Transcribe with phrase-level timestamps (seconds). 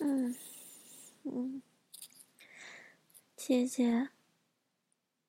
[0.00, 0.36] 嗯
[1.24, 1.60] 嗯，
[3.36, 4.10] 姐姐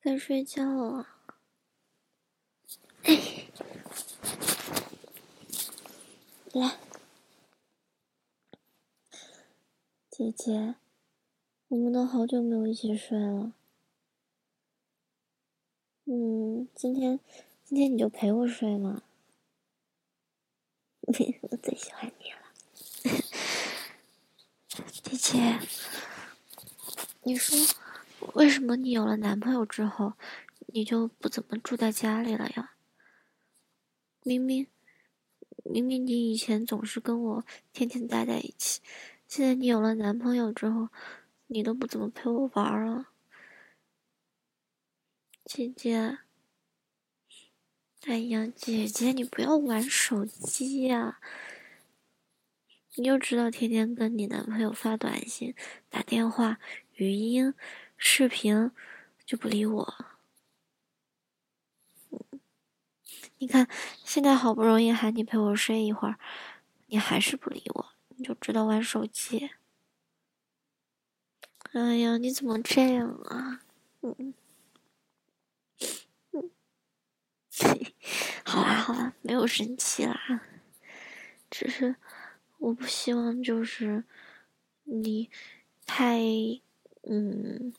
[0.00, 1.06] 该睡觉了。
[6.52, 6.78] 来，
[10.10, 10.76] 姐姐，
[11.68, 13.52] 我们都好久没有一起睡了。
[16.06, 17.20] 嗯，今天
[17.64, 19.02] 今天你就陪我睡嘛。
[21.02, 21.12] 我
[21.58, 22.43] 最喜欢你了，
[25.02, 25.58] 姐姐。
[27.22, 27.56] 你说，
[28.34, 30.14] 为什么你有了男朋友之后，
[30.66, 32.72] 你就不怎么住在家里了呀？
[34.22, 34.66] 明明，
[35.64, 38.80] 明明你以前总是跟我天天待在一起，
[39.28, 40.88] 现在你有了男朋友之后，
[41.46, 43.08] 你都不怎么陪我玩了，
[45.44, 46.18] 姐姐。
[48.06, 51.18] 哎呀，姐姐，你不要玩手机呀！
[52.96, 55.52] 你就知道天天跟你男朋友发短信、
[55.90, 56.58] 打电话、
[56.94, 57.52] 语音、
[57.96, 58.70] 视频，
[59.26, 59.94] 就不理我。
[63.38, 63.66] 你看，
[64.04, 66.16] 现在好不容易喊你陪我睡一会儿，
[66.86, 67.86] 你还是不理我，
[68.16, 69.50] 你就知道玩手机。
[71.72, 73.60] 哎呀，你怎么这样啊？
[74.02, 74.34] 嗯。
[78.44, 80.40] 好啦好啦，没有生气啦，
[81.50, 81.96] 只是
[82.64, 84.04] 我不希望就是
[84.84, 85.28] 你
[85.84, 86.18] 太
[87.02, 87.74] 嗯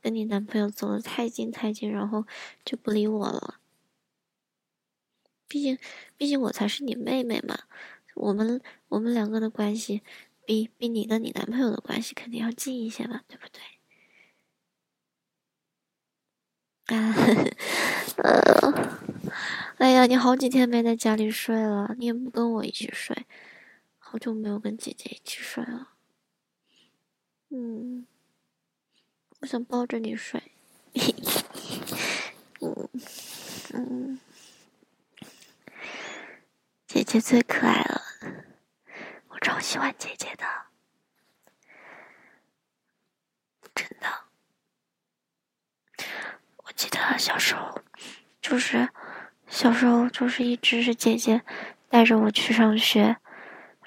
[0.00, 2.24] 跟你男朋友走的太近太近，然后
[2.64, 3.58] 就不理我了。
[5.48, 5.76] 毕竟
[6.16, 7.58] 毕竟我才是你妹妹嘛，
[8.14, 10.02] 我们我们两个的关系
[10.44, 13.60] 比比你跟你男朋友的关系肯定要近一些嘛，对不对？
[16.96, 17.12] 啊，
[18.22, 18.96] 呃。
[19.78, 23.26] 哎呀，你好几天没在家里睡了，你也不跟我一起睡，
[24.08, 25.94] 好久没有跟姐姐一起睡了。
[27.48, 28.06] 嗯，
[29.40, 30.40] 我想抱着你睡。
[32.60, 32.88] 嗯
[33.74, 34.20] 嗯，
[36.86, 38.00] 姐姐最可爱了，
[39.26, 40.44] 我超喜欢姐姐的，
[43.74, 44.06] 真的。
[46.58, 47.82] 我记得小时候，
[48.40, 48.88] 就是。
[49.48, 51.42] 小时候就是一直是姐姐
[51.88, 53.16] 带着我去上学，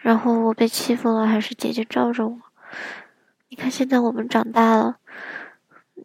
[0.01, 2.39] 然后我被欺负了还是姐姐罩着我。
[3.49, 4.99] 你看现在我们长大了，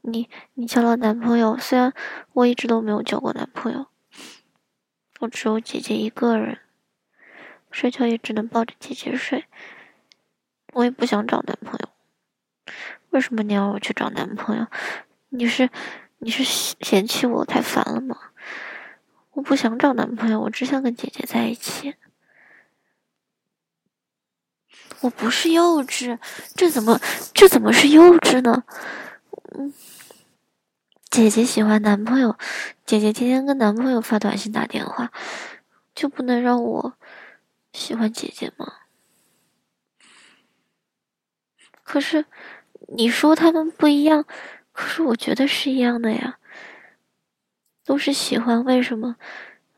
[0.03, 1.93] 你你交了男朋友，虽然
[2.33, 3.87] 我一直都没有交过男朋友，
[5.21, 6.59] 我只有姐姐一个人，
[7.71, 9.45] 睡觉也只能抱着姐姐睡。
[10.73, 12.73] 我也不想找男朋友，
[13.11, 14.67] 为什么你要我去找男朋友？
[15.29, 15.71] 你是
[16.19, 18.17] 你是嫌弃我太烦了吗？
[19.33, 21.95] 我不想找男朋友，我只想跟姐姐在一起。
[25.01, 26.19] 我不是幼稚，
[26.55, 27.01] 这怎么
[27.33, 28.65] 这怎么是幼稚呢？
[29.57, 29.73] 嗯，
[31.11, 32.37] 姐姐喜欢男朋友，
[32.87, 35.13] 姐姐天天跟男朋友发短信打电话，
[35.95, 36.95] 就不能让我
[37.73, 38.73] 喜欢姐姐吗？
[41.83, 42.25] 可是
[42.97, 44.25] 你说他们不一样，
[44.73, 46.39] 可是我觉得是一样的呀。
[47.85, 49.17] 都是喜欢，为什么？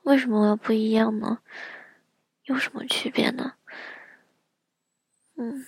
[0.04, 1.38] 为什么我要不一样呢？
[2.44, 3.54] 有什么区别呢？
[5.38, 5.66] 嗯，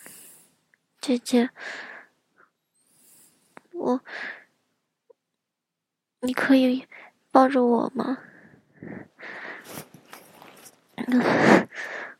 [0.98, 1.50] 姐姐，
[3.72, 4.00] 我，
[6.20, 6.86] 你可以
[7.30, 8.18] 抱着我吗？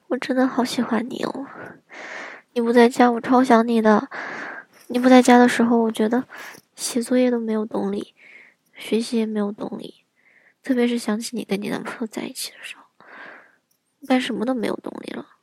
[0.09, 1.47] 我真的好喜欢你哦！
[2.53, 4.11] 你不在家，我超想你的。
[4.89, 6.27] 你不在家的时候，我觉得
[6.77, 8.15] 写作业都没有动力，
[8.75, 10.05] 学习也没有动力。
[10.63, 12.85] 特别是想起你跟你男朋友在一起的时候，
[14.07, 15.38] 干什么都没有动力了。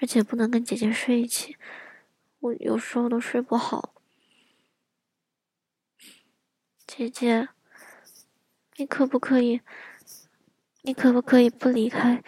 [0.00, 1.56] 而且不能跟姐姐睡一起，
[2.40, 3.94] 我有时候都睡不好。
[6.86, 7.48] 姐姐，
[8.76, 9.60] 你可不可以？
[10.82, 12.22] 你可不可以不离开？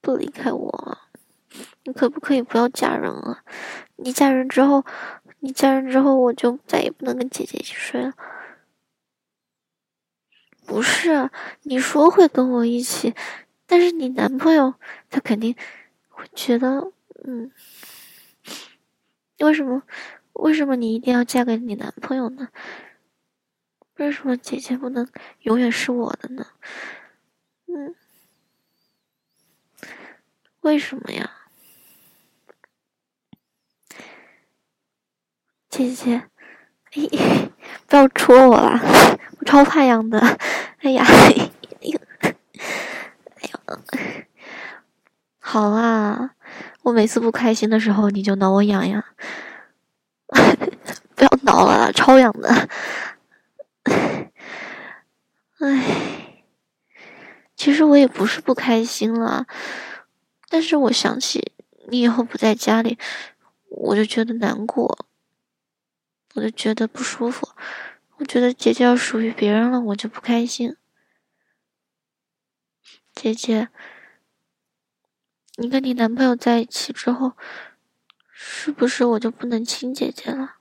[0.00, 0.98] 不离开我？
[1.84, 3.44] 你可不可以不要嫁人啊？
[3.96, 4.84] 你嫁人之后。
[5.40, 8.14] 你嫁人之后，我就再也不能跟姐姐一起睡了。
[10.64, 11.30] 不是，
[11.64, 13.14] 你说会跟我一起，
[13.66, 14.72] 但是你男朋友
[15.10, 15.54] 他肯定
[16.34, 16.92] 觉得，
[17.24, 17.50] 嗯，
[19.38, 19.82] 为什么？
[20.34, 22.48] 为什么你一定要嫁给你男朋友呢？
[23.96, 25.08] 为什么姐姐不能
[25.42, 26.46] 永远是我的呢？
[27.66, 27.94] 嗯，
[30.62, 31.30] 为什么呀？
[35.68, 36.28] 姐姐，
[37.86, 38.80] 不要戳我啦，
[39.38, 40.18] 我超怕痒的。
[40.78, 41.32] 哎呀，哎
[45.54, 46.34] 好啊，
[46.82, 49.04] 我每次不开心的时候，你就挠我痒痒。
[51.14, 52.68] 不要挠了，超痒的。
[55.60, 56.42] 唉，
[57.54, 59.46] 其实我也不是不开心了，
[60.48, 61.52] 但是我想起
[61.86, 62.98] 你以后不在家里，
[63.68, 65.06] 我就觉得难过，
[66.34, 67.48] 我就觉得不舒服，
[68.16, 70.76] 我觉得姐姐要属于别人了，我就不开心。
[73.14, 73.68] 姐姐，
[75.56, 77.32] 你跟你男朋友在一起之后，
[78.32, 80.56] 是不是我就不能亲姐姐了？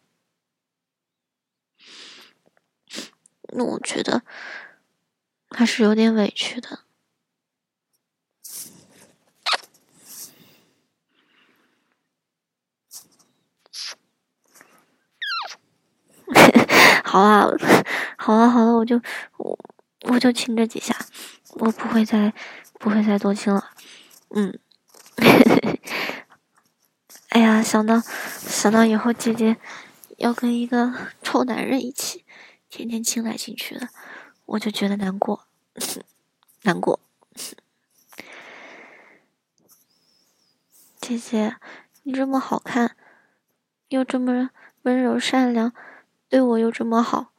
[3.56, 4.24] 那我觉得
[5.50, 6.82] 还是有点委屈的。
[17.04, 17.48] 好啊，
[18.18, 19.00] 好了好了，我就
[19.38, 19.60] 我
[20.10, 20.96] 我就亲这几下，
[21.56, 22.34] 我不会再
[22.80, 23.70] 不会再多亲了。
[24.30, 24.58] 嗯，
[27.30, 29.58] 哎呀，想到想到以后姐姐
[30.18, 30.94] 要跟一个
[31.24, 32.24] 臭男人一起。
[32.70, 33.90] 天天亲来亲去的，
[34.46, 35.48] 我就觉得难过，
[36.62, 37.00] 难过。
[41.02, 41.56] 姐姐，
[42.04, 42.96] 你这么好看，
[43.88, 44.52] 又这么
[44.84, 45.74] 温柔善良，
[46.30, 47.34] 对我又这么好，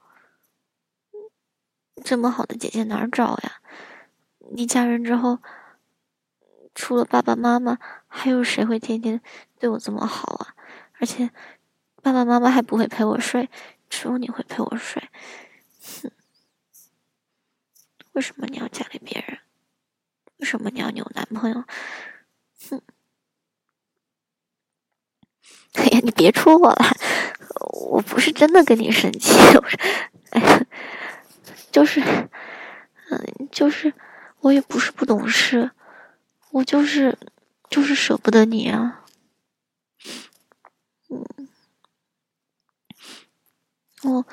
[2.03, 3.61] 这么好的姐姐哪儿找呀？
[4.51, 5.39] 你嫁人之后，
[6.75, 7.79] 除了爸爸妈妈，
[8.09, 9.21] 还有谁会天天
[9.59, 10.55] 对我这么好啊？
[10.99, 11.31] 而且，
[12.03, 13.49] 爸爸妈妈还不会陪我睡。
[13.91, 15.01] 只有你会陪我睡，
[16.03, 16.11] 哼！
[18.13, 19.39] 为什么你要嫁给别人？
[20.39, 21.63] 为什么你要有男朋友？
[22.69, 22.83] 哼！
[25.75, 26.97] 哎呀，你别戳我了，
[27.91, 29.77] 我不是真的跟你生气，我是，
[30.31, 30.67] 哎呀，
[31.71, 33.93] 就是，嗯，就是，
[34.41, 35.71] 我也不是不懂事，
[36.55, 37.19] 我就是，
[37.69, 39.05] 就是舍不得你啊，
[44.05, 44.25] 我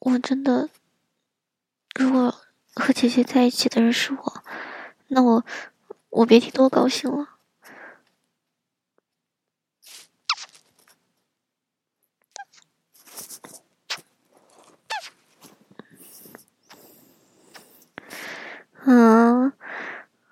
[0.00, 0.68] 我真的，
[1.94, 2.34] 如果
[2.74, 4.42] 和姐姐在一起的人是我，
[5.06, 5.44] 那我
[6.08, 7.36] 我别提多高兴了。
[18.86, 19.52] 嗯，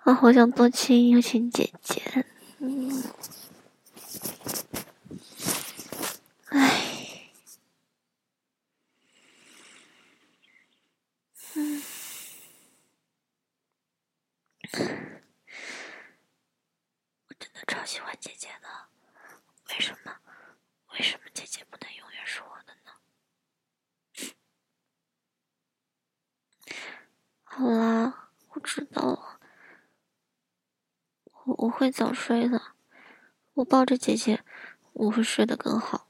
[0.05, 2.27] 我好想多亲一亲姐姐。
[2.59, 3.05] 嗯。
[6.47, 7.31] 唉，
[11.55, 11.81] 嗯，
[17.29, 18.69] 我真的超喜欢姐姐的，
[19.71, 20.13] 为什么？
[20.95, 22.91] 为什么姐姐不能永远是我的呢？
[27.45, 29.28] 好啦，我知道了，
[31.59, 32.63] 我会早睡的。
[33.55, 34.45] 我抱着姐姐，
[34.93, 36.09] 我会睡得更好。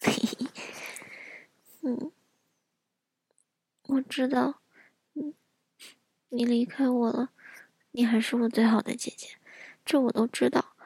[1.80, 2.12] 嗯，
[3.84, 4.60] 我知道，
[5.14, 5.32] 嗯，
[6.28, 7.30] 你离开我了，
[7.92, 9.38] 你还是我最好的姐姐，
[9.82, 10.76] 这我都知道。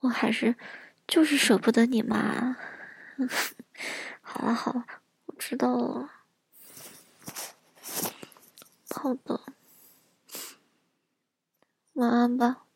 [0.00, 0.56] 我还是
[1.06, 2.56] 就是舍不得你嘛。
[4.22, 4.86] 好了好了，
[5.26, 6.10] 我知道了。
[8.88, 9.42] 好的，
[11.92, 12.67] 晚安吧。